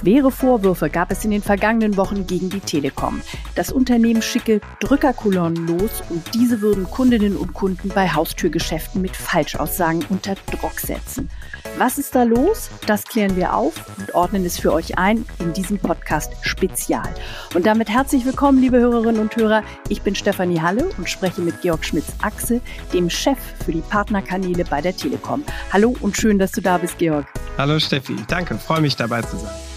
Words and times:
Schwere 0.00 0.30
Vorwürfe 0.30 0.88
gab 0.88 1.10
es 1.10 1.26
in 1.26 1.30
den 1.30 1.42
vergangenen 1.42 1.98
Wochen 1.98 2.26
gegen 2.26 2.48
die 2.48 2.60
Telekom. 2.60 3.20
Das 3.54 3.70
Unternehmen 3.70 4.22
schicke 4.22 4.62
Drückerkolonnen 4.80 5.66
los 5.66 6.02
und 6.08 6.34
diese 6.34 6.62
würden 6.62 6.84
Kundinnen 6.84 7.36
und 7.36 7.52
Kunden 7.52 7.90
bei 7.90 8.08
Haustürgeschäften 8.08 9.02
mit 9.02 9.14
Falschaussagen 9.14 10.02
unter 10.08 10.36
Druck 10.50 10.80
setzen. 10.80 11.28
Was 11.76 11.98
ist 11.98 12.14
da 12.14 12.22
los? 12.22 12.70
Das 12.86 13.04
klären 13.04 13.36
wir 13.36 13.54
auf 13.54 13.74
und 13.98 14.14
ordnen 14.14 14.46
es 14.46 14.58
für 14.58 14.72
euch 14.72 14.96
ein 14.96 15.26
in 15.38 15.52
diesem 15.52 15.78
Podcast 15.78 16.32
Spezial. 16.40 17.14
Und 17.54 17.66
damit 17.66 17.90
herzlich 17.90 18.24
willkommen, 18.24 18.58
liebe 18.58 18.78
Hörerinnen 18.78 19.20
und 19.20 19.36
Hörer. 19.36 19.62
Ich 19.90 20.00
bin 20.00 20.14
Stefanie 20.14 20.62
Halle 20.62 20.88
und 20.96 21.10
spreche 21.10 21.42
mit 21.42 21.60
Georg 21.60 21.84
Schmitz-Achse, 21.84 22.62
dem 22.94 23.10
Chef 23.10 23.38
für 23.66 23.72
die 23.72 23.82
Partnerkanäle 23.82 24.64
bei 24.64 24.80
der 24.80 24.96
Telekom. 24.96 25.44
Hallo 25.70 25.94
und 26.00 26.16
schön, 26.16 26.38
dass 26.38 26.52
du 26.52 26.62
da 26.62 26.78
bist, 26.78 26.96
Georg. 26.96 27.26
Hallo 27.58 27.78
Steffi, 27.78 28.16
danke, 28.28 28.56
freue 28.56 28.80
mich 28.80 28.96
dabei 28.96 29.20
zu 29.20 29.36
sein. 29.36 29.69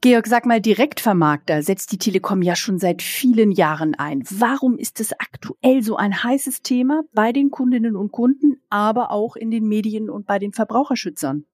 Georg, 0.00 0.28
sag 0.28 0.46
mal, 0.46 0.60
Direktvermarkter 0.60 1.62
setzt 1.62 1.90
die 1.92 1.98
Telekom 1.98 2.40
ja 2.40 2.54
schon 2.54 2.78
seit 2.78 3.02
vielen 3.02 3.50
Jahren 3.50 3.94
ein. 3.96 4.22
Warum 4.30 4.78
ist 4.78 5.00
es 5.00 5.12
aktuell 5.12 5.82
so 5.82 5.96
ein 5.96 6.22
heißes 6.22 6.62
Thema 6.62 7.02
bei 7.12 7.32
den 7.32 7.50
Kundinnen 7.50 7.96
und 7.96 8.12
Kunden, 8.12 8.62
aber 8.70 9.10
auch 9.10 9.34
in 9.34 9.50
den 9.50 9.66
Medien 9.66 10.08
und 10.08 10.24
bei 10.26 10.38
den 10.38 10.52
Verbraucherschützern? 10.52 11.44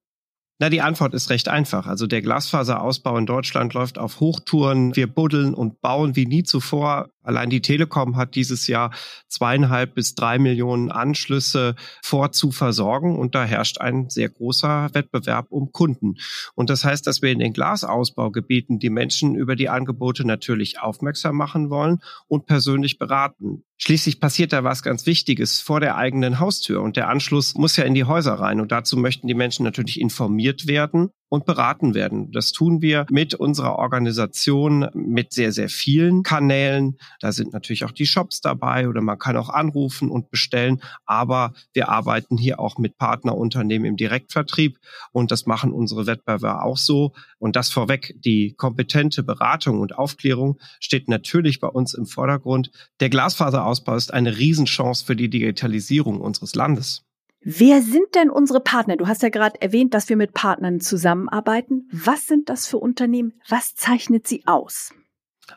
Na, 0.61 0.69
die 0.69 0.83
Antwort 0.83 1.15
ist 1.15 1.31
recht 1.31 1.49
einfach. 1.49 1.87
Also 1.87 2.07
der 2.07 2.23
Glasfaserausbau 2.23 3.17
in 3.17 3.27
Deutschland 3.27 3.75
läuft 3.75 3.99
auf 3.99 4.21
Hochtouren. 4.21 4.95
Wir 4.95 5.07
buddeln 5.07 5.53
und 5.53 5.81
bauen 5.81 6.15
wie 6.15 6.27
nie 6.27 6.45
zuvor. 6.45 7.11
Allein 7.25 7.51
die 7.51 7.61
Telekom 7.61 8.17
hat 8.17 8.35
dieses 8.35 8.67
Jahr 8.67 8.93
zweieinhalb 9.29 9.95
bis 9.95 10.15
drei 10.15 10.39
Millionen 10.39 10.93
Anschlüsse 10.93 11.75
vor 12.03 12.33
zu 12.33 12.53
versorgen 12.53 13.19
und 13.19 13.35
da 13.35 13.45
herrscht 13.45 13.81
ein 13.81 14.11
sehr 14.11 14.29
großer 14.29 14.91
Wettbewerb 14.93 15.47
um 15.51 15.73
Kunden. 15.73 16.15
Und 16.55 16.71
das 16.71 16.85
heißt, 16.85 17.07
dass 17.07 17.23
wir 17.23 17.33
in 17.33 17.39
den 17.39 17.53
Glasausbaugebieten 17.53 18.79
die 18.79 18.91
Menschen 18.91 19.35
über 19.35 19.57
die 19.57 19.69
Angebote 19.69 20.27
natürlich 20.27 20.81
aufmerksam 20.81 21.37
machen 21.37 21.71
wollen 21.71 22.01
und 22.29 22.47
persönlich 22.47 22.99
beraten. 22.99 23.65
Schließlich 23.77 24.21
passiert 24.21 24.53
da 24.53 24.63
was 24.63 24.83
ganz 24.83 25.05
Wichtiges 25.07 25.61
vor 25.61 25.81
der 25.81 25.97
eigenen 25.97 26.39
Haustür 26.39 26.81
und 26.81 26.97
der 26.97 27.09
Anschluss 27.09 27.55
muss 27.55 27.77
ja 27.77 27.85
in 27.85 27.95
die 27.95 28.05
Häuser 28.05 28.35
rein 28.35 28.61
und 28.61 28.71
dazu 28.71 28.97
möchten 28.97 29.27
die 29.27 29.35
Menschen 29.35 29.65
natürlich 29.65 30.01
informiert 30.01 30.69
werden 30.69 31.11
und 31.35 31.45
beraten 31.47 31.95
werden. 31.95 32.31
Das 32.31 32.53
tun 32.53 32.81
wir 32.81 33.07
mit 33.11 33.35
unserer 33.35 33.77
Organisation 33.77 34.89
mit 34.95 35.33
sehr, 35.33 35.53
sehr 35.53 35.69
vielen 35.69 36.23
Kanälen. 36.23 36.97
Da 37.21 37.33
sind 37.33 37.53
natürlich 37.53 37.85
auch 37.85 37.91
die 37.91 38.07
Shops 38.07 38.41
dabei 38.41 38.89
oder 38.89 39.01
man 39.01 39.19
kann 39.19 39.37
auch 39.37 39.49
anrufen 39.49 40.11
und 40.11 40.31
bestellen. 40.31 40.81
Aber 41.05 41.53
wir 41.73 41.89
arbeiten 41.89 42.39
hier 42.39 42.61
auch 42.61 42.79
mit 42.79 42.97
Partnerunternehmen 42.99 43.87
im 43.87 43.97
Direktvertrieb 43.97 44.79
und 45.13 45.31
das 45.31 45.45
machen 45.47 45.73
unsere 45.73 46.07
Wettbewerber 46.07 46.65
auch 46.65 46.79
so. 46.79 47.13
Und 47.39 47.57
das 47.57 47.71
vorweg, 47.71 48.15
die 48.25 48.55
kompetente 48.55 49.23
Beratung 49.23 49.81
und 49.81 49.99
Aufklärung 49.99 50.59
steht 50.79 51.09
natürlich 51.09 51.59
bei 51.59 51.69
uns 51.69 51.95
im 51.95 52.07
Vordergrund. 52.07 52.71
Der 53.01 53.11
Glasfaserausbau 53.11 53.97
ist 53.97 54.15
eine 54.15 54.39
Riesenchance 54.39 55.05
für 55.05 55.17
die 55.17 55.29
Digitalisierung 55.29 56.21
unseres 56.21 56.55
Landes. 56.55 57.05
Wer 57.47 57.83
sind 57.83 58.15
denn 58.15 58.31
unsere 58.31 58.61
Partner? 58.61 58.97
Du 58.97 59.07
hast 59.07 59.23
ja 59.23 59.29
gerade 59.29 59.61
erwähnt, 59.61 59.93
dass 59.93 60.09
wir 60.09 60.17
mit 60.17 60.33
Partnern 60.33 60.81
zusammenarbeiten. 60.81 61.89
Was 61.93 62.27
sind 62.27 62.49
das 62.49 62.67
für 62.67 62.79
Unternehmen? 62.79 63.35
Was 63.49 63.75
zeichnet 63.75 64.27
sie 64.27 64.47
aus? 64.47 64.95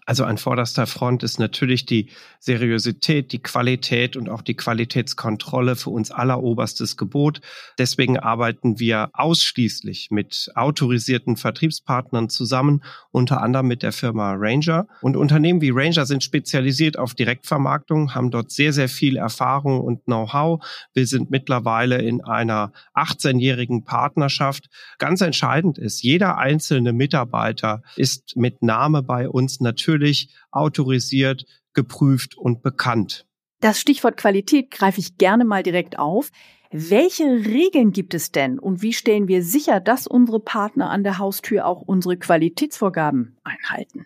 Also 0.05 0.25
an 0.25 0.38
vorderster 0.38 0.85
Front 0.85 1.23
ist 1.23 1.39
natürlich 1.39 1.85
die 1.85 2.09
Seriosität, 2.39 3.31
die 3.31 3.41
Qualität 3.41 4.17
und 4.17 4.30
auch 4.30 4.41
die 4.41 4.55
Qualitätskontrolle 4.55 5.75
für 5.75 5.89
uns 5.89 6.11
alleroberstes 6.11 6.97
Gebot. 6.97 7.41
Deswegen 7.77 8.19
arbeiten 8.19 8.80
wir 8.80 9.09
ausschließlich 9.13 10.11
mit 10.11 10.52
autorisierten 10.55 11.37
Vertriebspartnern 11.37 12.30
zusammen, 12.30 12.83
unter 13.11 13.42
anderem 13.42 13.67
mit 13.67 13.83
der 13.83 13.92
Firma 13.92 14.33
Ranger. 14.37 14.87
Und 15.02 15.15
Unternehmen 15.15 15.61
wie 15.61 15.71
Ranger 15.71 16.05
sind 16.05 16.23
spezialisiert 16.23 16.97
auf 16.97 17.14
Direktvermarktung, 17.14 18.14
haben 18.14 18.31
dort 18.31 18.52
sehr, 18.52 18.73
sehr 18.73 18.89
viel 18.89 19.17
Erfahrung 19.17 19.80
und 19.81 20.03
Know-how. 20.05 20.65
Wir 20.93 21.08
sind 21.08 21.31
mittlerweile 21.31 22.02
in 22.02 22.21
einer 22.21 22.71
18-jährigen 22.93 23.83
Partnerschaft. 23.83 24.70
Ganz 24.99 25.21
entscheidend 25.21 25.77
ist, 25.77 26.02
jeder 26.02 26.37
einzelne 26.37 26.93
Mitarbeiter 26.93 27.83
ist 27.95 28.36
mit 28.36 28.61
Name 28.61 29.02
bei 29.02 29.30
uns 29.30 29.59
natürlich 29.59 29.77
natürlich 29.77 30.30
autorisiert, 30.52 31.45
geprüft 31.73 32.38
und 32.38 32.64
bekannt. 32.64 33.26
Das 33.60 33.80
Stichwort 33.80 34.17
Qualität 34.17 34.71
greife 34.71 34.99
ich 34.99 35.17
gerne 35.17 35.45
mal 35.45 35.64
direkt 35.64 35.99
auf. 35.99 36.32
Welche 36.71 37.23
Regeln 37.23 37.92
gibt 37.92 38.14
es 38.14 38.32
denn 38.32 38.60
und 38.60 38.82
wie 38.82 38.93
stellen 38.93 39.27
wir 39.27 39.43
sicher, 39.43 39.80
dass 39.80 40.05
unsere 40.05 40.39
Partner 40.39 40.89
an 40.89 41.04
der 41.04 41.17
Haustür 41.17 41.65
auch 41.65 41.82
unsere 41.82 42.17
Qualitätsvorgaben 42.17 43.38
einhalten? 43.43 44.05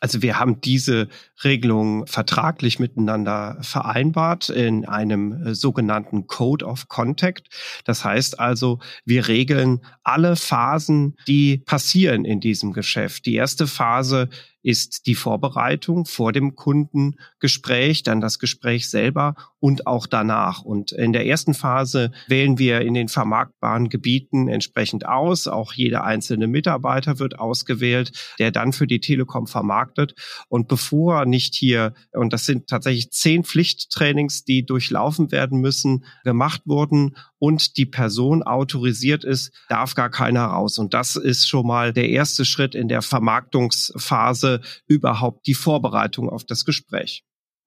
Also 0.00 0.22
wir 0.22 0.38
haben 0.38 0.60
diese 0.60 1.08
Regelung 1.42 2.06
vertraglich 2.06 2.78
miteinander 2.78 3.58
vereinbart 3.62 4.48
in 4.48 4.84
einem 4.84 5.32
äh, 5.32 5.54
sogenannten 5.54 6.26
Code 6.26 6.64
of 6.64 6.88
Contact. 6.88 7.48
Das 7.84 8.04
heißt 8.04 8.38
also, 8.38 8.78
wir 9.04 9.28
regeln 9.28 9.80
alle 10.04 10.36
Phasen, 10.36 11.16
die 11.26 11.58
passieren 11.58 12.24
in 12.24 12.40
diesem 12.40 12.72
Geschäft. 12.72 13.26
Die 13.26 13.34
erste 13.34 13.66
Phase 13.66 14.28
ist 14.68 15.06
die 15.06 15.14
Vorbereitung 15.14 16.04
vor 16.04 16.30
dem 16.30 16.54
Kundengespräch, 16.54 18.02
dann 18.02 18.20
das 18.20 18.38
Gespräch 18.38 18.90
selber 18.90 19.34
und 19.60 19.86
auch 19.86 20.06
danach. 20.06 20.60
Und 20.60 20.92
in 20.92 21.14
der 21.14 21.24
ersten 21.24 21.54
Phase 21.54 22.12
wählen 22.26 22.58
wir 22.58 22.82
in 22.82 22.92
den 22.92 23.08
vermarktbaren 23.08 23.88
Gebieten 23.88 24.46
entsprechend 24.46 25.06
aus. 25.06 25.48
Auch 25.48 25.72
jeder 25.72 26.04
einzelne 26.04 26.48
Mitarbeiter 26.48 27.18
wird 27.18 27.38
ausgewählt, 27.38 28.12
der 28.38 28.50
dann 28.50 28.74
für 28.74 28.86
die 28.86 29.00
Telekom 29.00 29.46
vermarktet. 29.46 30.14
Und 30.50 30.68
bevor 30.68 31.24
nicht 31.24 31.54
hier, 31.54 31.94
und 32.12 32.34
das 32.34 32.44
sind 32.44 32.66
tatsächlich 32.66 33.10
zehn 33.10 33.44
Pflichttrainings, 33.44 34.44
die 34.44 34.66
durchlaufen 34.66 35.32
werden 35.32 35.62
müssen, 35.62 36.04
gemacht 36.24 36.60
wurden 36.66 37.16
und 37.38 37.78
die 37.78 37.86
Person 37.86 38.42
autorisiert 38.42 39.24
ist, 39.24 39.50
darf 39.70 39.94
gar 39.94 40.10
keiner 40.10 40.44
raus. 40.44 40.78
Und 40.78 40.92
das 40.92 41.16
ist 41.16 41.48
schon 41.48 41.66
mal 41.66 41.94
der 41.94 42.10
erste 42.10 42.44
Schritt 42.44 42.74
in 42.74 42.88
der 42.88 43.00
Vermarktungsphase 43.00 44.57
überhaupt 44.86 45.46
die 45.46 45.54
Vorbereitung 45.54 46.28
auf 46.28 46.44
das 46.44 46.64
Gespräch. 46.64 47.24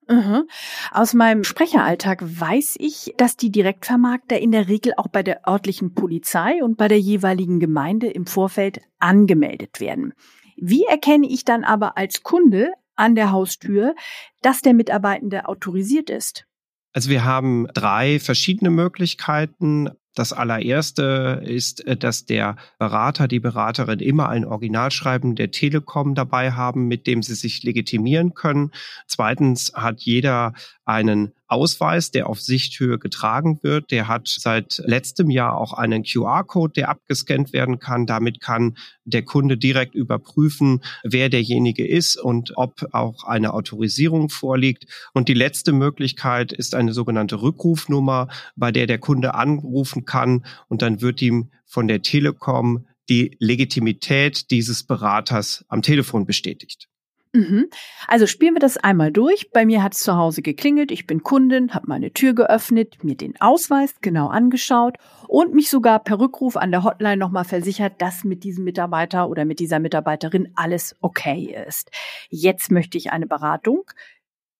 Mhm. 0.08 0.48
Aus 0.90 1.14
meinem 1.14 1.44
Sprecheralltag 1.44 2.22
weiß 2.22 2.76
ich, 2.78 3.14
dass 3.16 3.36
die 3.36 3.50
Direktvermarkter 3.50 4.38
in 4.38 4.50
der 4.50 4.68
Regel 4.68 4.94
auch 4.96 5.08
bei 5.08 5.22
der 5.22 5.48
örtlichen 5.48 5.94
Polizei 5.94 6.62
und 6.62 6.76
bei 6.76 6.88
der 6.88 6.98
jeweiligen 6.98 7.60
Gemeinde 7.60 8.08
im 8.08 8.26
Vorfeld 8.26 8.80
angemeldet 8.98 9.80
werden. 9.80 10.12
Wie 10.56 10.84
erkenne 10.84 11.28
ich 11.28 11.44
dann 11.44 11.64
aber 11.64 11.96
als 11.96 12.22
Kunde 12.22 12.72
an 12.96 13.14
der 13.14 13.32
Haustür, 13.32 13.94
dass 14.42 14.60
der 14.60 14.74
Mitarbeitende 14.74 15.48
autorisiert 15.48 16.10
ist? 16.10 16.46
Also 16.92 17.08
wir 17.08 17.24
haben 17.24 17.66
drei 17.72 18.18
verschiedene 18.18 18.70
Möglichkeiten. 18.70 19.90
Das 20.14 20.32
allererste 20.32 21.42
ist, 21.44 21.86
äh, 21.86 21.96
dass 21.96 22.26
der 22.26 22.56
Berater, 22.78 23.28
die 23.28 23.40
Beraterin 23.40 24.00
immer 24.00 24.28
ein 24.28 24.44
Originalschreiben 24.44 25.34
der 25.34 25.50
Telekom 25.50 26.14
dabei 26.14 26.52
haben, 26.52 26.86
mit 26.86 27.06
dem 27.06 27.22
sie 27.22 27.34
sich 27.34 27.62
legitimieren 27.62 28.34
können. 28.34 28.72
Zweitens 29.06 29.72
hat 29.74 30.00
jeder 30.00 30.52
einen 30.84 31.32
Ausweis, 31.52 32.10
der 32.10 32.28
auf 32.28 32.40
Sichthöhe 32.40 32.98
getragen 32.98 33.60
wird. 33.62 33.90
Der 33.90 34.08
hat 34.08 34.26
seit 34.26 34.82
letztem 34.84 35.30
Jahr 35.30 35.56
auch 35.56 35.74
einen 35.74 36.02
QR-Code, 36.02 36.72
der 36.72 36.88
abgescannt 36.88 37.52
werden 37.52 37.78
kann. 37.78 38.06
Damit 38.06 38.40
kann 38.40 38.76
der 39.04 39.22
Kunde 39.22 39.56
direkt 39.56 39.94
überprüfen, 39.94 40.82
wer 41.04 41.28
derjenige 41.28 41.86
ist 41.86 42.16
und 42.16 42.56
ob 42.56 42.86
auch 42.92 43.24
eine 43.24 43.52
Autorisierung 43.52 44.30
vorliegt. 44.30 44.86
Und 45.12 45.28
die 45.28 45.34
letzte 45.34 45.72
Möglichkeit 45.72 46.52
ist 46.52 46.74
eine 46.74 46.92
sogenannte 46.92 47.42
Rückrufnummer, 47.42 48.28
bei 48.56 48.72
der 48.72 48.86
der 48.86 48.98
Kunde 48.98 49.34
anrufen 49.34 50.04
kann 50.04 50.44
und 50.68 50.82
dann 50.82 51.00
wird 51.00 51.22
ihm 51.22 51.50
von 51.66 51.88
der 51.88 52.02
Telekom 52.02 52.86
die 53.08 53.36
Legitimität 53.40 54.50
dieses 54.50 54.84
Beraters 54.84 55.64
am 55.68 55.82
Telefon 55.82 56.24
bestätigt. 56.24 56.88
Mhm. 57.34 57.70
Also 58.08 58.26
spielen 58.26 58.54
wir 58.54 58.60
das 58.60 58.76
einmal 58.76 59.10
durch. 59.10 59.50
Bei 59.52 59.64
mir 59.64 59.82
hat 59.82 59.94
es 59.94 60.00
zu 60.00 60.16
Hause 60.16 60.42
geklingelt. 60.42 60.90
Ich 60.90 61.06
bin 61.06 61.22
Kundin, 61.22 61.72
habe 61.72 61.86
meine 61.88 62.12
Tür 62.12 62.34
geöffnet, 62.34 63.02
mir 63.02 63.16
den 63.16 63.40
Ausweis 63.40 63.94
genau 64.02 64.28
angeschaut 64.28 64.98
und 65.28 65.54
mich 65.54 65.70
sogar 65.70 66.00
per 66.00 66.20
Rückruf 66.20 66.56
an 66.56 66.70
der 66.70 66.84
Hotline 66.84 67.16
nochmal 67.16 67.44
versichert, 67.44 68.02
dass 68.02 68.24
mit 68.24 68.44
diesem 68.44 68.64
Mitarbeiter 68.64 69.30
oder 69.30 69.46
mit 69.46 69.60
dieser 69.60 69.78
Mitarbeiterin 69.78 70.52
alles 70.56 70.94
okay 71.00 71.56
ist. 71.66 71.90
Jetzt 72.28 72.70
möchte 72.70 72.98
ich 72.98 73.12
eine 73.12 73.26
Beratung. 73.26 73.84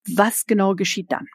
Was 0.06 0.46
genau 0.46 0.74
geschieht 0.74 1.12
dann? 1.12 1.28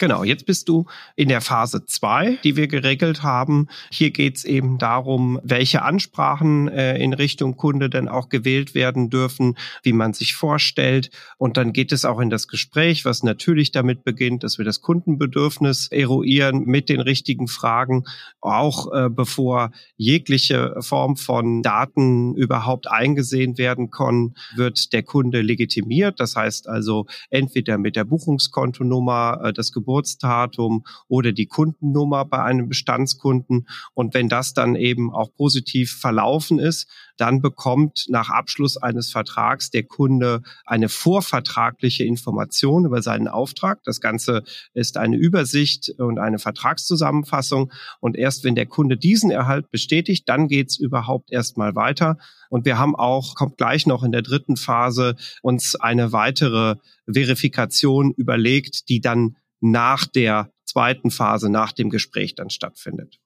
Genau, 0.00 0.24
jetzt 0.24 0.46
bist 0.46 0.68
du 0.68 0.86
in 1.14 1.28
der 1.28 1.40
Phase 1.40 1.86
zwei, 1.86 2.36
die 2.42 2.56
wir 2.56 2.66
geregelt 2.66 3.22
haben. 3.22 3.68
Hier 3.92 4.10
geht 4.10 4.38
es 4.38 4.44
eben 4.44 4.76
darum, 4.76 5.38
welche 5.44 5.82
Ansprachen 5.82 6.66
äh, 6.66 6.98
in 6.98 7.12
Richtung 7.12 7.56
Kunde 7.56 7.88
denn 7.88 8.08
auch 8.08 8.28
gewählt 8.28 8.74
werden 8.74 9.08
dürfen, 9.08 9.56
wie 9.84 9.92
man 9.92 10.12
sich 10.12 10.34
vorstellt. 10.34 11.10
Und 11.38 11.56
dann 11.56 11.72
geht 11.72 11.92
es 11.92 12.04
auch 12.04 12.18
in 12.18 12.28
das 12.28 12.48
Gespräch, 12.48 13.04
was 13.04 13.22
natürlich 13.22 13.70
damit 13.70 14.02
beginnt, 14.02 14.42
dass 14.42 14.58
wir 14.58 14.64
das 14.64 14.80
Kundenbedürfnis 14.80 15.86
eruieren 15.92 16.64
mit 16.64 16.88
den 16.88 17.00
richtigen 17.00 17.46
Fragen, 17.46 18.02
auch 18.40 18.92
äh, 18.92 19.08
bevor 19.08 19.70
jegliche 19.96 20.74
Form 20.80 21.16
von 21.16 21.62
Daten 21.62 22.34
überhaupt 22.34 22.90
eingesehen 22.90 23.58
werden 23.58 23.92
kann, 23.92 24.34
wird 24.56 24.92
der 24.92 25.04
Kunde 25.04 25.40
legitimiert. 25.40 26.18
Das 26.18 26.34
heißt 26.34 26.68
also 26.68 27.06
entweder 27.30 27.78
mit 27.78 27.94
der 27.94 28.04
Buchungskontonummer, 28.04 29.40
äh, 29.44 29.52
das 29.52 29.70
Geburtsdatum 29.84 30.84
oder 31.08 31.32
die 31.32 31.46
Kundennummer 31.46 32.24
bei 32.24 32.42
einem 32.42 32.68
Bestandskunden. 32.68 33.68
Und 33.92 34.14
wenn 34.14 34.28
das 34.28 34.54
dann 34.54 34.76
eben 34.76 35.12
auch 35.12 35.32
positiv 35.34 35.92
verlaufen 35.92 36.58
ist, 36.58 36.88
dann 37.16 37.40
bekommt 37.40 38.06
nach 38.08 38.30
Abschluss 38.30 38.76
eines 38.76 39.12
Vertrags 39.12 39.70
der 39.70 39.84
Kunde 39.84 40.42
eine 40.64 40.88
vorvertragliche 40.88 42.04
Information 42.04 42.86
über 42.86 43.02
seinen 43.02 43.28
Auftrag. 43.28 43.82
Das 43.84 44.00
Ganze 44.00 44.42
ist 44.72 44.96
eine 44.96 45.16
Übersicht 45.16 45.90
und 45.98 46.18
eine 46.18 46.38
Vertragszusammenfassung. 46.38 47.70
Und 48.00 48.16
erst 48.16 48.42
wenn 48.44 48.54
der 48.54 48.66
Kunde 48.66 48.96
diesen 48.96 49.30
Erhalt 49.30 49.70
bestätigt, 49.70 50.28
dann 50.28 50.48
geht's 50.48 50.76
überhaupt 50.78 51.30
erstmal 51.30 51.74
weiter. 51.76 52.16
Und 52.48 52.64
wir 52.64 52.78
haben 52.78 52.96
auch, 52.96 53.34
kommt 53.34 53.58
gleich 53.58 53.86
noch 53.86 54.02
in 54.02 54.12
der 54.12 54.22
dritten 54.22 54.56
Phase, 54.56 55.16
uns 55.42 55.74
eine 55.76 56.12
weitere 56.12 56.76
Verifikation 57.06 58.12
überlegt, 58.12 58.88
die 58.88 59.00
dann 59.00 59.36
nach 59.64 60.06
der 60.06 60.50
zweiten 60.64 61.10
Phase, 61.10 61.50
nach 61.50 61.72
dem 61.72 61.90
Gespräch 61.90 62.34
dann 62.34 62.50
stattfindet. 62.50 63.18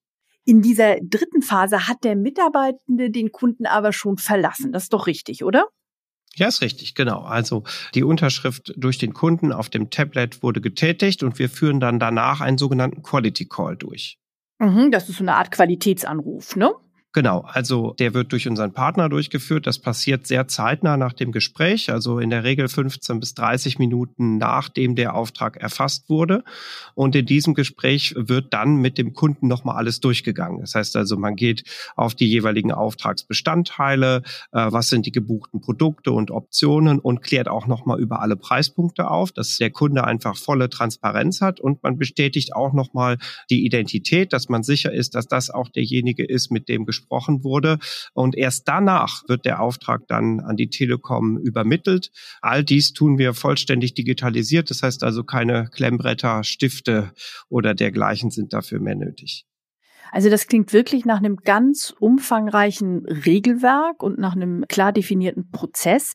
In 0.44 0.62
dieser 0.62 0.96
dritten 1.02 1.42
Phase 1.42 1.88
hat 1.88 2.04
der 2.04 2.16
Mitarbeitende 2.16 3.10
den 3.10 3.32
Kunden 3.32 3.66
aber 3.66 3.92
schon 3.92 4.16
verlassen. 4.16 4.72
Das 4.72 4.84
ist 4.84 4.92
doch 4.92 5.06
richtig, 5.06 5.44
oder? 5.44 5.66
Ja, 6.36 6.46
ist 6.46 6.62
richtig, 6.62 6.94
genau. 6.94 7.22
Also 7.22 7.64
die 7.94 8.04
Unterschrift 8.04 8.72
durch 8.76 8.98
den 8.98 9.12
Kunden 9.12 9.52
auf 9.52 9.68
dem 9.68 9.90
Tablet 9.90 10.42
wurde 10.42 10.60
getätigt 10.60 11.22
und 11.22 11.38
wir 11.38 11.50
führen 11.50 11.80
dann 11.80 11.98
danach 11.98 12.40
einen 12.40 12.56
sogenannten 12.56 13.02
Quality 13.02 13.46
Call 13.46 13.76
durch. 13.76 14.18
Mhm, 14.58 14.90
das 14.90 15.08
ist 15.08 15.18
so 15.18 15.24
eine 15.24 15.34
Art 15.34 15.50
Qualitätsanruf, 15.50 16.56
ne? 16.56 16.72
Genau, 17.14 17.40
also 17.40 17.94
der 17.98 18.12
wird 18.12 18.32
durch 18.32 18.46
unseren 18.46 18.74
Partner 18.74 19.08
durchgeführt. 19.08 19.66
Das 19.66 19.78
passiert 19.78 20.26
sehr 20.26 20.46
zeitnah 20.46 20.98
nach 20.98 21.14
dem 21.14 21.32
Gespräch, 21.32 21.90
also 21.90 22.18
in 22.18 22.28
der 22.28 22.44
Regel 22.44 22.68
15 22.68 23.18
bis 23.18 23.32
30 23.32 23.78
Minuten 23.78 24.36
nachdem 24.36 24.94
der 24.94 25.14
Auftrag 25.14 25.56
erfasst 25.56 26.10
wurde. 26.10 26.44
Und 26.94 27.16
in 27.16 27.24
diesem 27.24 27.54
Gespräch 27.54 28.14
wird 28.14 28.52
dann 28.52 28.76
mit 28.76 28.98
dem 28.98 29.14
Kunden 29.14 29.48
nochmal 29.48 29.76
alles 29.76 30.00
durchgegangen. 30.00 30.60
Das 30.60 30.74
heißt 30.74 30.96
also, 30.96 31.16
man 31.16 31.34
geht 31.34 31.64
auf 31.96 32.14
die 32.14 32.28
jeweiligen 32.28 32.72
Auftragsbestandteile, 32.72 34.22
äh, 34.52 34.66
was 34.70 34.90
sind 34.90 35.06
die 35.06 35.12
gebuchten 35.12 35.62
Produkte 35.62 36.12
und 36.12 36.30
Optionen 36.30 36.98
und 36.98 37.22
klärt 37.22 37.48
auch 37.48 37.66
nochmal 37.66 37.98
über 38.00 38.20
alle 38.20 38.36
Preispunkte 38.36 39.10
auf, 39.10 39.32
dass 39.32 39.56
der 39.56 39.70
Kunde 39.70 40.04
einfach 40.04 40.36
volle 40.36 40.68
Transparenz 40.68 41.40
hat 41.40 41.58
und 41.58 41.82
man 41.82 41.96
bestätigt 41.96 42.54
auch 42.54 42.74
nochmal 42.74 43.16
die 43.48 43.64
Identität, 43.64 44.34
dass 44.34 44.50
man 44.50 44.62
sicher 44.62 44.92
ist, 44.92 45.14
dass 45.14 45.26
das 45.26 45.48
auch 45.48 45.70
derjenige 45.70 46.24
ist, 46.24 46.50
mit 46.50 46.68
dem 46.68 46.84
Gespräch 46.84 46.97
besprochen 46.98 47.44
wurde. 47.44 47.78
Und 48.12 48.36
erst 48.36 48.68
danach 48.68 49.22
wird 49.28 49.44
der 49.44 49.60
Auftrag 49.60 50.06
dann 50.08 50.40
an 50.40 50.56
die 50.56 50.68
Telekom 50.68 51.38
übermittelt. 51.38 52.10
All 52.40 52.64
dies 52.64 52.92
tun 52.92 53.18
wir 53.18 53.34
vollständig 53.34 53.94
digitalisiert. 53.94 54.70
Das 54.70 54.82
heißt 54.82 55.04
also 55.04 55.24
keine 55.24 55.68
Klemmbretter, 55.72 56.44
Stifte 56.44 57.12
oder 57.48 57.74
dergleichen 57.74 58.30
sind 58.30 58.52
dafür 58.52 58.80
mehr 58.80 58.96
nötig. 58.96 59.44
Also 60.10 60.30
das 60.30 60.46
klingt 60.46 60.72
wirklich 60.72 61.04
nach 61.04 61.18
einem 61.18 61.36
ganz 61.36 61.94
umfangreichen 61.98 63.04
Regelwerk 63.04 64.02
und 64.02 64.18
nach 64.18 64.34
einem 64.34 64.64
klar 64.66 64.92
definierten 64.92 65.50
Prozess. 65.50 66.14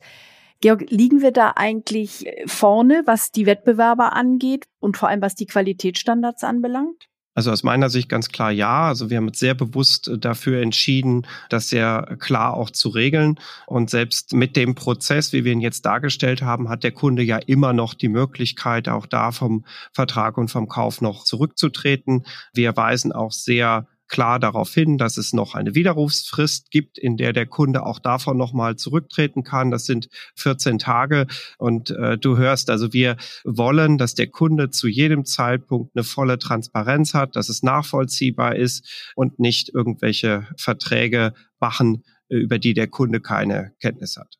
Georg, 0.61 0.89
liegen 0.89 1.21
wir 1.21 1.31
da 1.31 1.53
eigentlich 1.55 2.25
vorne, 2.47 3.03
was 3.05 3.31
die 3.31 3.45
Wettbewerber 3.45 4.13
angeht 4.13 4.65
und 4.79 4.97
vor 4.97 5.09
allem 5.09 5.21
was 5.21 5.35
die 5.35 5.45
Qualitätsstandards 5.45 6.43
anbelangt? 6.43 7.07
Also 7.35 7.51
aus 7.51 7.63
meiner 7.63 7.89
Sicht 7.89 8.09
ganz 8.09 8.29
klar 8.29 8.51
ja. 8.51 8.87
Also 8.87 9.09
wir 9.09 9.17
haben 9.17 9.27
uns 9.27 9.39
sehr 9.39 9.55
bewusst 9.55 10.07
äh, 10.07 10.17
dafür 10.17 10.61
entschieden, 10.61 11.25
das 11.49 11.69
sehr 11.69 12.17
klar 12.19 12.53
auch 12.53 12.69
zu 12.69 12.89
regeln. 12.89 13.39
Und 13.65 13.89
selbst 13.89 14.33
mit 14.33 14.55
dem 14.55 14.75
Prozess, 14.75 15.33
wie 15.33 15.43
wir 15.43 15.51
ihn 15.51 15.61
jetzt 15.61 15.85
dargestellt 15.85 16.41
haben, 16.41 16.69
hat 16.69 16.83
der 16.83 16.91
Kunde 16.91 17.23
ja 17.23 17.37
immer 17.37 17.73
noch 17.73 17.93
die 17.93 18.09
Möglichkeit, 18.09 18.87
auch 18.87 19.05
da 19.05 19.31
vom 19.31 19.65
Vertrag 19.91 20.37
und 20.37 20.49
vom 20.49 20.67
Kauf 20.67 21.01
noch 21.01 21.23
zurückzutreten. 21.23 22.25
Wir 22.53 22.75
weisen 22.77 23.11
auch 23.11 23.31
sehr 23.31 23.87
klar 24.13 24.39
darauf 24.39 24.71
hin, 24.71 24.99
dass 24.99 25.17
es 25.17 25.33
noch 25.33 25.55
eine 25.55 25.73
Widerrufsfrist 25.73 26.69
gibt, 26.69 26.99
in 26.99 27.17
der 27.17 27.33
der 27.33 27.47
Kunde 27.47 27.83
auch 27.83 27.97
davon 27.97 28.37
nochmal 28.37 28.75
zurücktreten 28.75 29.43
kann. 29.43 29.71
Das 29.71 29.87
sind 29.87 30.07
14 30.35 30.77
Tage. 30.77 31.25
Und 31.57 31.89
äh, 31.89 32.19
du 32.19 32.37
hörst, 32.37 32.69
also 32.69 32.93
wir 32.93 33.17
wollen, 33.43 33.97
dass 33.97 34.13
der 34.13 34.27
Kunde 34.27 34.69
zu 34.69 34.87
jedem 34.87 35.25
Zeitpunkt 35.25 35.95
eine 35.95 36.03
volle 36.03 36.37
Transparenz 36.37 37.15
hat, 37.15 37.35
dass 37.35 37.49
es 37.49 37.63
nachvollziehbar 37.63 38.55
ist 38.55 39.11
und 39.15 39.39
nicht 39.39 39.73
irgendwelche 39.73 40.47
Verträge 40.57 41.33
machen, 41.59 42.03
äh, 42.29 42.35
über 42.35 42.59
die 42.59 42.75
der 42.75 42.87
Kunde 42.87 43.19
keine 43.19 43.73
Kenntnis 43.81 44.15
hat. 44.15 44.37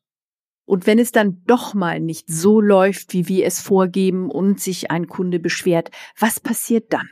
Und 0.66 0.86
wenn 0.86 1.00
es 1.00 1.10
dann 1.10 1.42
doch 1.46 1.74
mal 1.74 1.98
nicht 1.98 2.30
so 2.30 2.60
läuft, 2.60 3.12
wie 3.12 3.26
wir 3.26 3.44
es 3.44 3.60
vorgeben 3.60 4.30
und 4.30 4.60
sich 4.60 4.92
ein 4.92 5.08
Kunde 5.08 5.40
beschwert, 5.40 5.90
was 6.16 6.38
passiert 6.38 6.92
dann? 6.92 7.10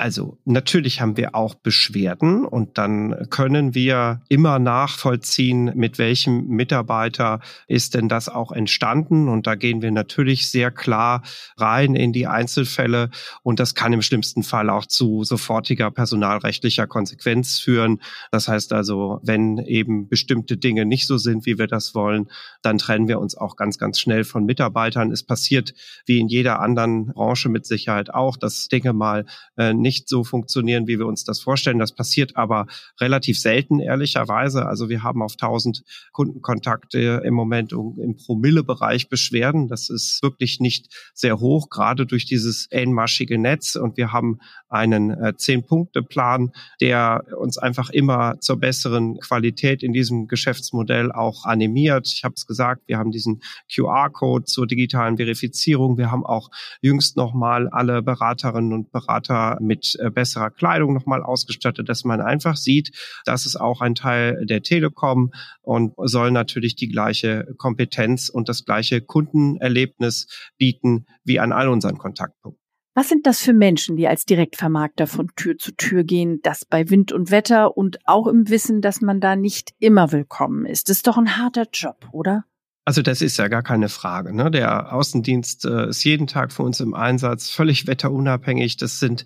Also 0.00 0.38
natürlich 0.46 1.02
haben 1.02 1.18
wir 1.18 1.34
auch 1.34 1.54
Beschwerden 1.54 2.46
und 2.46 2.78
dann 2.78 3.26
können 3.28 3.74
wir 3.74 4.22
immer 4.30 4.58
nachvollziehen, 4.58 5.72
mit 5.74 5.98
welchem 5.98 6.46
Mitarbeiter 6.46 7.40
ist 7.66 7.92
denn 7.92 8.08
das 8.08 8.30
auch 8.30 8.50
entstanden. 8.50 9.28
Und 9.28 9.46
da 9.46 9.56
gehen 9.56 9.82
wir 9.82 9.90
natürlich 9.90 10.50
sehr 10.50 10.70
klar 10.70 11.22
rein 11.58 11.94
in 11.94 12.14
die 12.14 12.26
Einzelfälle 12.26 13.10
und 13.42 13.60
das 13.60 13.74
kann 13.74 13.92
im 13.92 14.00
schlimmsten 14.00 14.42
Fall 14.42 14.70
auch 14.70 14.86
zu 14.86 15.22
sofortiger 15.22 15.90
personalrechtlicher 15.90 16.86
Konsequenz 16.86 17.58
führen. 17.58 18.00
Das 18.30 18.48
heißt 18.48 18.72
also, 18.72 19.20
wenn 19.22 19.58
eben 19.58 20.08
bestimmte 20.08 20.56
Dinge 20.56 20.86
nicht 20.86 21.06
so 21.06 21.18
sind, 21.18 21.44
wie 21.44 21.58
wir 21.58 21.66
das 21.66 21.94
wollen, 21.94 22.30
dann 22.62 22.78
trennen 22.78 23.06
wir 23.06 23.20
uns 23.20 23.36
auch 23.36 23.54
ganz, 23.54 23.76
ganz 23.76 24.00
schnell 24.00 24.24
von 24.24 24.46
Mitarbeitern. 24.46 25.12
Es 25.12 25.24
passiert 25.24 25.74
wie 26.06 26.20
in 26.20 26.28
jeder 26.28 26.60
anderen 26.60 27.08
Branche 27.08 27.50
mit 27.50 27.66
Sicherheit 27.66 28.14
auch, 28.14 28.38
dass 28.38 28.68
Dinge 28.68 28.94
mal 28.94 29.26
äh, 29.58 29.74
nicht 29.74 29.89
nicht 29.90 30.08
so 30.08 30.22
funktionieren, 30.22 30.86
wie 30.86 31.00
wir 31.00 31.06
uns 31.06 31.24
das 31.24 31.40
vorstellen. 31.40 31.80
Das 31.80 31.92
passiert 31.92 32.36
aber 32.36 32.68
relativ 33.00 33.40
selten, 33.40 33.80
ehrlicherweise. 33.80 34.66
Also 34.66 34.88
wir 34.88 35.02
haben 35.02 35.20
auf 35.20 35.32
1000 35.32 35.82
Kundenkontakte 36.12 37.22
im 37.24 37.34
Moment 37.34 37.72
im 37.72 38.16
Promille-Bereich 38.16 39.08
Beschwerden. 39.08 39.66
Das 39.66 39.90
ist 39.90 40.22
wirklich 40.22 40.60
nicht 40.60 40.94
sehr 41.12 41.40
hoch, 41.40 41.70
gerade 41.70 42.06
durch 42.06 42.24
dieses 42.24 42.68
engmaschige 42.70 43.36
Netz. 43.36 43.74
Und 43.74 43.96
wir 43.96 44.12
haben 44.12 44.38
einen 44.68 45.10
äh, 45.10 45.36
Zehn-Punkte-Plan, 45.36 46.52
der 46.80 47.24
uns 47.36 47.58
einfach 47.58 47.90
immer 47.90 48.38
zur 48.38 48.60
besseren 48.60 49.18
Qualität 49.18 49.82
in 49.82 49.92
diesem 49.92 50.28
Geschäftsmodell 50.28 51.10
auch 51.10 51.46
animiert. 51.46 52.06
Ich 52.06 52.22
habe 52.22 52.34
es 52.36 52.46
gesagt, 52.46 52.82
wir 52.86 52.98
haben 52.98 53.10
diesen 53.10 53.42
QR-Code 53.74 54.44
zur 54.44 54.68
digitalen 54.68 55.16
Verifizierung. 55.16 55.98
Wir 55.98 56.12
haben 56.12 56.24
auch 56.24 56.48
jüngst 56.80 57.16
nochmal 57.16 57.68
alle 57.68 58.02
Beraterinnen 58.02 58.72
und 58.72 58.92
Berater 58.92 59.58
mit 59.70 59.96
äh, 60.00 60.10
besserer 60.10 60.50
Kleidung 60.50 60.92
nochmal 60.92 61.22
ausgestattet, 61.22 61.88
dass 61.88 62.02
man 62.02 62.20
einfach 62.20 62.56
sieht, 62.56 62.90
das 63.24 63.46
ist 63.46 63.54
auch 63.54 63.80
ein 63.80 63.94
Teil 63.94 64.44
der 64.44 64.62
Telekom 64.62 65.32
und 65.62 65.94
soll 65.96 66.32
natürlich 66.32 66.74
die 66.74 66.88
gleiche 66.88 67.54
Kompetenz 67.56 68.28
und 68.28 68.48
das 68.48 68.64
gleiche 68.64 69.00
Kundenerlebnis 69.00 70.26
bieten 70.58 71.06
wie 71.22 71.38
an 71.38 71.52
all 71.52 71.68
unseren 71.68 71.98
Kontaktpunkten. 71.98 72.60
Was 72.94 73.08
sind 73.08 73.24
das 73.26 73.40
für 73.40 73.52
Menschen, 73.52 73.96
die 73.96 74.08
als 74.08 74.24
Direktvermarkter 74.24 75.06
von 75.06 75.28
Tür 75.36 75.56
zu 75.56 75.70
Tür 75.76 76.02
gehen, 76.02 76.40
das 76.42 76.64
bei 76.64 76.90
Wind 76.90 77.12
und 77.12 77.30
Wetter 77.30 77.76
und 77.76 77.98
auch 78.04 78.26
im 78.26 78.48
Wissen, 78.48 78.80
dass 78.80 79.00
man 79.00 79.20
da 79.20 79.36
nicht 79.36 79.70
immer 79.78 80.10
willkommen 80.10 80.66
ist? 80.66 80.88
Das 80.88 80.96
ist 80.96 81.06
doch 81.06 81.16
ein 81.16 81.36
harter 81.36 81.66
Job, 81.72 82.08
oder? 82.10 82.44
Also 82.84 83.02
das 83.02 83.22
ist 83.22 83.36
ja 83.36 83.46
gar 83.46 83.62
keine 83.62 83.88
Frage. 83.88 84.34
Ne? 84.34 84.50
Der 84.50 84.92
Außendienst 84.92 85.64
äh, 85.64 85.90
ist 85.90 86.02
jeden 86.02 86.26
Tag 86.26 86.52
für 86.52 86.64
uns 86.64 86.80
im 86.80 86.94
Einsatz, 86.94 87.48
völlig 87.48 87.86
wetterunabhängig. 87.86 88.78
Das 88.78 88.98
sind 88.98 89.24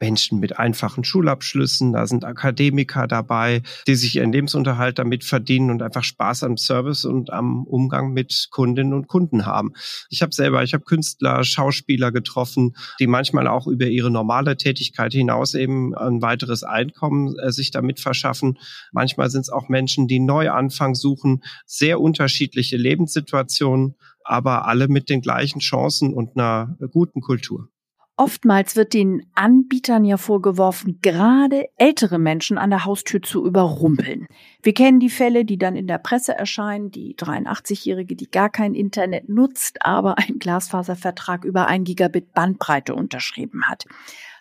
Menschen 0.00 0.40
mit 0.40 0.58
einfachen 0.58 1.04
Schulabschlüssen, 1.04 1.92
da 1.92 2.06
sind 2.06 2.24
Akademiker 2.24 3.06
dabei, 3.06 3.62
die 3.86 3.94
sich 3.94 4.16
ihren 4.16 4.32
Lebensunterhalt 4.32 4.98
damit 4.98 5.24
verdienen 5.24 5.70
und 5.70 5.82
einfach 5.82 6.04
Spaß 6.04 6.42
am 6.42 6.56
Service 6.56 7.04
und 7.04 7.32
am 7.32 7.64
Umgang 7.64 8.12
mit 8.12 8.48
Kundinnen 8.50 8.92
und 8.92 9.06
Kunden 9.06 9.46
haben. 9.46 9.72
Ich 10.10 10.22
habe 10.22 10.34
selber, 10.34 10.62
ich 10.62 10.74
habe 10.74 10.84
Künstler, 10.84 11.44
Schauspieler 11.44 12.12
getroffen, 12.12 12.74
die 12.98 13.06
manchmal 13.06 13.46
auch 13.46 13.66
über 13.66 13.86
ihre 13.86 14.10
normale 14.10 14.56
Tätigkeit 14.56 15.12
hinaus 15.12 15.54
eben 15.54 15.94
ein 15.94 16.22
weiteres 16.22 16.64
Einkommen 16.64 17.38
äh, 17.38 17.52
sich 17.52 17.70
damit 17.70 18.00
verschaffen. 18.00 18.58
Manchmal 18.92 19.30
sind 19.30 19.42
es 19.42 19.50
auch 19.50 19.68
Menschen, 19.68 20.08
die 20.08 20.20
Neuanfang 20.20 20.94
suchen, 20.94 21.42
sehr 21.66 22.00
unterschiedliche 22.00 22.76
Lebenssituationen, 22.76 23.94
aber 24.24 24.66
alle 24.66 24.88
mit 24.88 25.08
den 25.08 25.20
gleichen 25.20 25.60
Chancen 25.60 26.14
und 26.14 26.36
einer 26.36 26.76
guten 26.90 27.20
Kultur. 27.20 27.68
Oftmals 28.16 28.76
wird 28.76 28.94
den 28.94 29.26
Anbietern 29.34 30.04
ja 30.04 30.18
vorgeworfen, 30.18 31.00
gerade 31.02 31.66
ältere 31.76 32.20
Menschen 32.20 32.58
an 32.58 32.70
der 32.70 32.84
Haustür 32.84 33.20
zu 33.20 33.44
überrumpeln. 33.44 34.28
Wir 34.62 34.72
kennen 34.72 35.00
die 35.00 35.10
Fälle, 35.10 35.44
die 35.44 35.58
dann 35.58 35.74
in 35.74 35.88
der 35.88 35.98
Presse 35.98 36.32
erscheinen, 36.32 36.92
die 36.92 37.16
83-Jährige, 37.16 38.14
die 38.14 38.30
gar 38.30 38.50
kein 38.50 38.74
Internet 38.74 39.28
nutzt, 39.28 39.84
aber 39.84 40.16
einen 40.18 40.38
Glasfaservertrag 40.38 41.44
über 41.44 41.66
ein 41.66 41.82
Gigabit 41.82 42.32
Bandbreite 42.34 42.94
unterschrieben 42.94 43.64
hat. 43.66 43.84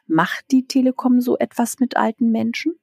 Macht 0.06 0.52
die 0.52 0.68
Telekom 0.68 1.20
so 1.20 1.40
etwas 1.40 1.80
mit 1.80 1.98
alten 1.98 2.30
Menschen? 2.30 2.76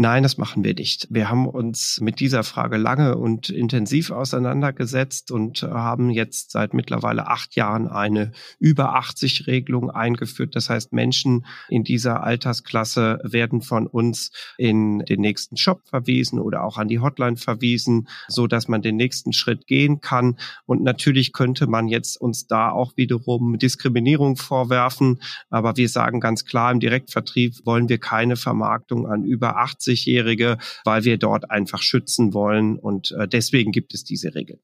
Nein, 0.00 0.22
das 0.22 0.38
machen 0.38 0.64
wir 0.64 0.72
nicht. 0.72 1.08
Wir 1.10 1.28
haben 1.28 1.46
uns 1.46 2.00
mit 2.00 2.20
dieser 2.20 2.42
Frage 2.42 2.78
lange 2.78 3.18
und 3.18 3.50
intensiv 3.50 4.10
auseinandergesetzt 4.10 5.30
und 5.30 5.60
haben 5.62 6.08
jetzt 6.08 6.52
seit 6.52 6.72
mittlerweile 6.72 7.26
acht 7.26 7.54
Jahren 7.54 7.86
eine 7.86 8.32
über 8.58 8.94
80 8.94 9.46
Regelung 9.46 9.90
eingeführt. 9.90 10.56
Das 10.56 10.70
heißt, 10.70 10.94
Menschen 10.94 11.44
in 11.68 11.84
dieser 11.84 12.22
Altersklasse 12.22 13.18
werden 13.24 13.60
von 13.60 13.86
uns 13.86 14.30
in 14.56 15.00
den 15.00 15.20
nächsten 15.20 15.58
Shop 15.58 15.82
verwiesen 15.86 16.38
oder 16.38 16.64
auch 16.64 16.78
an 16.78 16.88
die 16.88 17.00
Hotline 17.00 17.36
verwiesen, 17.36 18.08
so 18.26 18.46
dass 18.46 18.68
man 18.68 18.80
den 18.80 18.96
nächsten 18.96 19.34
Schritt 19.34 19.66
gehen 19.66 20.00
kann. 20.00 20.38
Und 20.64 20.82
natürlich 20.82 21.34
könnte 21.34 21.66
man 21.66 21.88
jetzt 21.88 22.18
uns 22.18 22.46
da 22.46 22.70
auch 22.70 22.96
wiederum 22.96 23.58
Diskriminierung 23.58 24.36
vorwerfen. 24.36 25.20
Aber 25.50 25.76
wir 25.76 25.90
sagen 25.90 26.20
ganz 26.20 26.46
klar, 26.46 26.72
im 26.72 26.80
Direktvertrieb 26.80 27.66
wollen 27.66 27.90
wir 27.90 27.98
keine 27.98 28.36
Vermarktung 28.36 29.06
an 29.06 29.24
über 29.24 29.58
80 29.58 29.89
80-Jährige, 29.90 30.58
weil 30.84 31.04
wir 31.04 31.18
dort 31.18 31.50
einfach 31.50 31.82
schützen 31.82 32.34
wollen. 32.34 32.78
Und 32.78 33.12
äh, 33.12 33.28
deswegen 33.28 33.72
gibt 33.72 33.94
es 33.94 34.04
diese 34.04 34.34
Regel. 34.34 34.60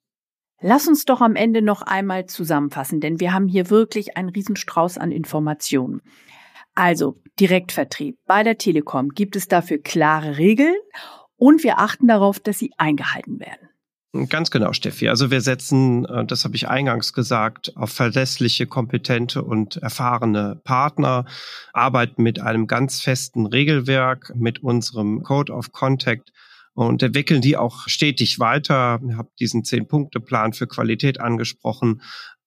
Lass 0.60 0.88
uns 0.88 1.04
doch 1.04 1.20
am 1.20 1.36
Ende 1.36 1.60
noch 1.60 1.82
einmal 1.82 2.26
zusammenfassen, 2.26 3.00
denn 3.00 3.20
wir 3.20 3.34
haben 3.34 3.46
hier 3.46 3.68
wirklich 3.68 4.16
einen 4.16 4.30
Riesenstrauß 4.30 4.96
an 4.96 5.12
Informationen. 5.12 6.00
Also 6.74 7.20
Direktvertrieb 7.38 8.18
bei 8.26 8.42
der 8.42 8.56
Telekom 8.56 9.10
gibt 9.10 9.36
es 9.36 9.48
dafür 9.48 9.78
klare 9.78 10.38
Regeln 10.38 10.76
und 11.36 11.62
wir 11.62 11.78
achten 11.78 12.08
darauf, 12.08 12.40
dass 12.40 12.58
sie 12.58 12.72
eingehalten 12.78 13.38
werden. 13.38 13.68
Ganz 14.28 14.50
genau, 14.50 14.72
Steffi. 14.72 15.08
Also 15.08 15.30
wir 15.30 15.40
setzen, 15.40 16.04
äh, 16.06 16.24
das 16.24 16.44
habe 16.44 16.56
ich 16.56 16.68
eingangs 16.68 17.12
gesagt, 17.12 17.76
auf 17.76 17.90
verlässliche, 17.90 18.66
kompetente 18.66 19.42
und 19.42 19.76
erfahrene 19.76 20.60
Partner, 20.64 21.26
arbeiten 21.72 22.22
mit 22.22 22.40
einem 22.40 22.66
ganz 22.66 23.00
festen 23.00 23.46
Regelwerk, 23.46 24.32
mit 24.34 24.62
unserem 24.62 25.22
Code 25.22 25.52
of 25.52 25.72
Contact 25.72 26.32
und 26.74 27.02
entwickeln 27.02 27.40
die 27.40 27.56
auch 27.56 27.88
stetig 27.88 28.38
weiter. 28.38 29.00
Ich 29.08 29.16
habe 29.16 29.30
diesen 29.38 29.64
Zehn-Punkte-Plan 29.64 30.52
für 30.52 30.66
Qualität 30.66 31.20
angesprochen, 31.20 32.02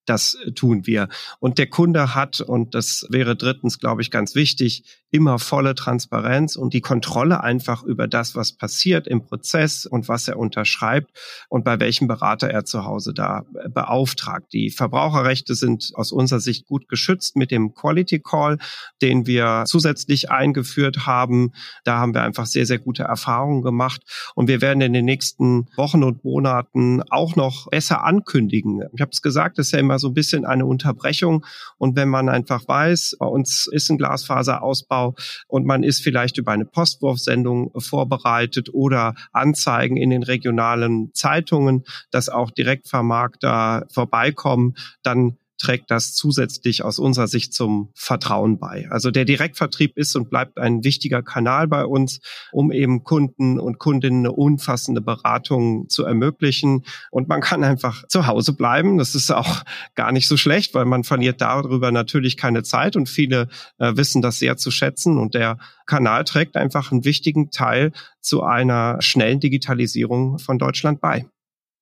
das 0.06 0.38
tun 0.56 0.88
wir. 0.88 1.08
Und 1.40 1.60
der 1.60 1.68
Kunde 1.68 2.16
hat, 2.16 2.42
und 2.42 2.74
das 2.74 3.06
wäre 3.10 3.36
drittens, 3.36 3.80
glaube 3.80 4.02
ich, 4.02 4.10
ganz 4.10 4.34
wichtig, 4.34 4.84
immer 5.12 5.40
volle 5.40 5.74
Transparenz 5.74 6.56
und 6.56 6.74
die 6.74 6.82
Kontrolle 6.82 7.42
einfach 7.42 7.84
über 7.84 8.08
das, 8.08 8.36
was 8.36 8.54
passiert 8.54 9.08
im 9.08 9.24
Prozess 9.24 9.86
und 9.86 10.08
was 10.08 10.28
er 10.28 10.38
unterschreibt 10.38 11.10
und 11.50 11.64
bei 11.64 11.80
welchem 11.80 12.08
Berater 12.08 12.50
er 12.50 12.66
zu 12.66 12.86
Hause 12.86 13.14
da 13.14 13.46
beauftragt. 13.70 14.54
Die 14.54 14.70
Verbraucherrechte 14.70 15.56
sind 15.56 15.92
aus 15.96 16.12
unserer 16.12 16.40
Sicht 16.40 16.68
gut 16.68 16.88
geschützt 16.88 17.36
mit 17.36 17.50
dem 17.50 17.74
Quality 17.74 18.20
Call, 18.20 18.60
den 19.02 19.26
wir 19.26 19.64
zusätzlich 19.66 20.30
eingeführt 20.30 21.08
haben. 21.08 21.54
Da 21.84 21.98
haben 21.98 22.14
wir 22.14 22.22
einfach 22.22 22.46
sehr, 22.46 22.68
sehr 22.68 22.80
gute 22.80 23.04
Erfahrungen 23.04 23.64
gemacht 23.64 24.02
und 24.36 24.48
wir 24.48 24.62
werden 24.62 24.82
in 24.82 24.94
den 24.94 25.06
nächsten 25.06 25.68
Wochen 25.76 26.04
und 26.04 26.24
Monaten 26.24 27.02
auch 27.10 27.36
noch 27.36 27.70
besser 27.70 28.04
ankündigen. 28.04 28.84
Ich 28.94 29.02
habe 29.02 29.12
es 29.12 29.24
gesagt, 29.24 29.58
es 29.58 29.68
ist 29.68 29.72
ja 29.72 29.80
immer 29.80 29.98
so 29.98 30.10
ein 30.10 30.14
bisschen 30.14 30.46
eine 30.46 30.68
Unterbrechung 30.68 31.46
und 31.78 31.96
wenn 31.96 32.10
man 32.10 32.30
einfach 32.30 32.68
weiß, 32.68 33.18
bei 33.20 33.26
uns 33.26 33.68
ist 33.72 33.90
ein 33.90 33.98
Glasfaserausbau 33.98 34.99
Aufbau. 35.00 35.16
Und 35.48 35.66
man 35.66 35.84
ist 35.84 36.02
vielleicht 36.02 36.38
über 36.38 36.52
eine 36.52 36.66
Postwurfsendung 36.66 37.72
vorbereitet 37.80 38.70
oder 38.74 39.16
Anzeigen 39.32 39.98
in 39.98 40.10
den 40.10 40.24
regionalen 40.24 41.14
Zeitungen, 41.14 41.84
dass 42.12 42.30
auch 42.30 42.52
Direktvermarkter 42.52 43.88
vorbeikommen, 43.92 44.76
dann 45.04 45.38
trägt 45.60 45.92
das 45.92 46.14
zusätzlich 46.14 46.84
aus 46.84 46.98
unserer 47.00 47.28
Sicht 47.28 47.54
zum 47.54 47.90
Vertrauen 47.94 48.58
bei. 48.58 48.88
Also 48.90 49.12
der 49.12 49.26
Direktvertrieb 49.26 49.98
ist 49.98 50.16
und 50.16 50.30
bleibt 50.30 50.58
ein 50.58 50.84
wichtiger 50.84 51.22
Kanal 51.22 51.68
bei 51.68 51.86
uns, 51.86 52.22
um 52.52 52.72
eben 52.72 53.04
Kunden 53.04 53.60
und 53.60 53.78
Kundinnen 53.78 54.26
eine 54.26 54.32
umfassende 54.32 55.02
Beratung 55.02 55.88
zu 55.90 56.06
ermöglichen. 56.06 56.86
Und 57.12 57.28
man 57.28 57.42
kann 57.42 57.64
einfach 57.64 58.08
zu 58.08 58.26
Hause 58.26 58.54
bleiben. 58.54 58.98
Das 58.98 59.16
ist 59.16 59.32
auch 59.32 59.64
gar 59.96 60.12
nicht 60.12 60.28
so 60.28 60.38
schlecht, 60.38 60.74
weil 60.74 60.86
man 60.86 61.04
verliert 61.04 61.42
darüber 61.42 61.92
natürlich 61.92 62.38
keine 62.38 62.64
Zeit 62.64 62.96
und 62.96 63.10
viele 63.10 63.50
äh, 63.78 63.96
wissen 63.96 64.22
das 64.22 64.40
sehr 64.40 64.58
zu 64.58 64.72
schätzen. 64.72 65.18
Und 65.18 65.36
der 65.36 65.58
Kanal 65.86 66.24
trägt 66.24 66.56
einfach 66.56 66.92
einen 66.92 67.04
wichtigen 67.04 67.52
Teil 67.52 67.92
zu 68.22 68.44
einer 68.44 69.02
schnellen 69.02 69.40
Digitalisierung 69.40 70.40
von 70.40 70.58
Deutschland 70.58 71.02
bei. 71.02 71.26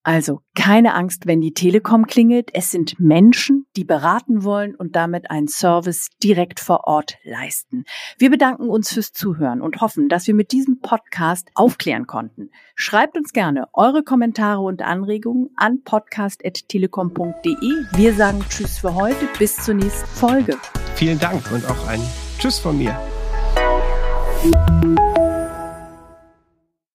Also 0.08 0.40
keine 0.56 0.94
Angst, 0.94 1.28
wenn 1.28 1.42
die 1.42 1.54
Telekom 1.54 2.08
klingelt. 2.08 2.52
Es 2.54 2.72
sind 2.72 2.98
Menschen, 2.98 3.66
die 3.76 3.84
beraten 3.84 4.46
wollen 4.46 4.74
und 4.74 4.96
damit 4.96 5.30
einen 5.30 5.50
Service 5.50 6.08
direkt 6.24 6.62
vor 6.62 6.88
Ort 6.88 7.18
leisten. 7.26 7.84
Wir 8.18 8.30
bedanken 8.30 8.70
uns 8.70 8.94
fürs 8.94 9.12
Zuhören 9.12 9.62
und 9.62 9.82
hoffen, 9.82 10.08
dass 10.08 10.26
wir 10.26 10.34
mit 10.34 10.54
diesem 10.54 10.80
Podcast 10.80 11.50
aufklären 11.56 12.08
konnten. 12.08 12.52
Schreibt 12.76 13.18
uns 13.18 13.34
gerne 13.34 13.68
eure 13.74 14.02
Kommentare 14.02 14.62
und 14.62 14.82
Anregungen 14.82 15.50
an 15.58 15.84
podcast.telekom.de. 15.84 17.98
Wir 17.98 18.14
sagen 18.14 18.40
Tschüss 18.48 18.78
für 18.78 18.96
heute. 18.96 19.28
Bis 19.38 19.58
zur 19.58 19.74
nächsten 19.74 20.08
Folge. 20.08 20.56
Vielen 20.96 21.20
Dank 21.20 21.52
und 21.52 21.70
auch 21.70 21.88
ein 21.90 22.00
Tschüss 22.40 22.60
von 22.60 22.78
mir. 22.78 22.98